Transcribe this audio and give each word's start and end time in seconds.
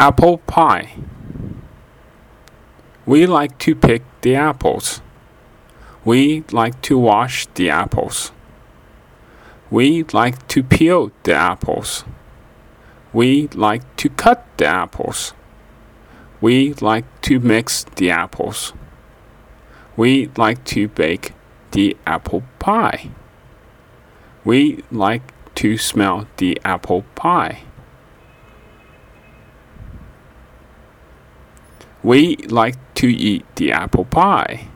Apple 0.00 0.38
pie. 0.38 0.96
We 3.04 3.26
like 3.26 3.58
to 3.58 3.74
pick 3.74 4.02
the 4.22 4.34
apples. 4.34 5.02
We 6.06 6.42
like 6.52 6.80
to 6.88 6.98
wash 6.98 7.46
the 7.48 7.68
apples. 7.68 8.32
We 9.70 10.04
like 10.04 10.48
to 10.48 10.62
peel 10.62 11.12
the 11.24 11.34
apples. 11.34 12.04
We 13.12 13.48
like 13.48 13.94
to 13.96 14.08
cut 14.08 14.46
the 14.56 14.68
apples. 14.68 15.34
We 16.40 16.72
like 16.80 17.04
to 17.28 17.38
mix 17.38 17.84
the 17.96 18.10
apples. 18.10 18.72
We 19.98 20.30
like 20.34 20.64
to 20.72 20.88
bake 20.88 21.34
the 21.72 21.94
apple 22.06 22.44
pie. 22.58 23.10
We 24.46 24.82
like 24.90 25.34
to 25.56 25.76
smell 25.76 26.26
the 26.38 26.58
apple 26.64 27.04
pie. 27.14 27.64
We 32.02 32.36
like 32.36 32.76
to 32.94 33.08
eat 33.08 33.44
the 33.56 33.72
apple 33.72 34.04
pie. 34.04 34.68